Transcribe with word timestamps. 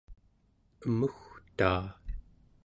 emugtaa 0.85 1.83